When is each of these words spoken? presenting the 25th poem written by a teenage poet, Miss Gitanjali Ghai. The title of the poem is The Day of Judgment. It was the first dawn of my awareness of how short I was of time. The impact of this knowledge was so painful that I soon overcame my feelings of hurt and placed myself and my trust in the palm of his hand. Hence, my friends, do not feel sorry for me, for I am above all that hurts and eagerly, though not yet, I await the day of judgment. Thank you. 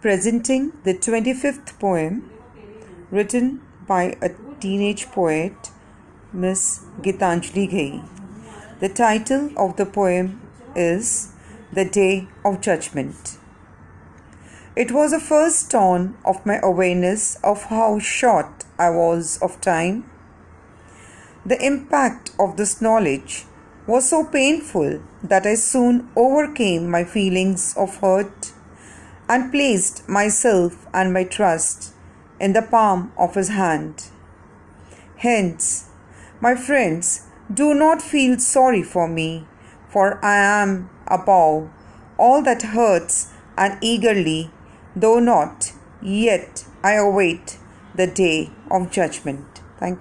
presenting 0.00 0.72
the 0.84 0.94
25th 0.94 1.78
poem 1.78 2.30
written 3.10 3.60
by 3.86 4.16
a 4.22 4.30
teenage 4.58 5.04
poet, 5.06 5.70
Miss 6.32 6.80
Gitanjali 7.02 7.66
Ghai. 7.70 8.02
The 8.80 8.88
title 8.88 9.50
of 9.58 9.76
the 9.76 9.84
poem 9.84 10.40
is 10.74 11.34
The 11.74 11.84
Day 11.84 12.28
of 12.46 12.62
Judgment. 12.62 13.36
It 14.74 14.90
was 14.90 15.10
the 15.10 15.20
first 15.20 15.70
dawn 15.70 16.16
of 16.24 16.46
my 16.46 16.58
awareness 16.62 17.36
of 17.44 17.64
how 17.64 17.98
short 17.98 18.64
I 18.78 18.88
was 18.88 19.38
of 19.42 19.60
time. 19.60 20.10
The 21.44 21.62
impact 21.62 22.30
of 22.38 22.56
this 22.56 22.80
knowledge 22.80 23.44
was 23.86 24.08
so 24.08 24.24
painful 24.24 25.02
that 25.22 25.44
I 25.46 25.56
soon 25.56 26.08
overcame 26.16 26.88
my 26.88 27.04
feelings 27.04 27.74
of 27.76 27.96
hurt 27.96 28.52
and 29.30 29.52
placed 29.52 30.06
myself 30.08 30.88
and 30.92 31.12
my 31.14 31.22
trust 31.22 31.94
in 32.40 32.52
the 32.52 32.62
palm 32.62 33.12
of 33.16 33.36
his 33.36 33.48
hand. 33.50 34.06
Hence, 35.18 35.88
my 36.40 36.56
friends, 36.56 37.28
do 37.52 37.72
not 37.72 38.02
feel 38.02 38.38
sorry 38.40 38.82
for 38.82 39.06
me, 39.06 39.46
for 39.88 40.22
I 40.24 40.36
am 40.36 40.90
above 41.06 41.70
all 42.18 42.42
that 42.42 42.62
hurts 42.62 43.32
and 43.56 43.78
eagerly, 43.80 44.50
though 44.96 45.20
not 45.20 45.72
yet, 46.02 46.64
I 46.82 46.94
await 46.94 47.58
the 47.94 48.08
day 48.08 48.50
of 48.70 48.90
judgment. 48.90 49.60
Thank 49.78 49.92
you. 49.92 49.98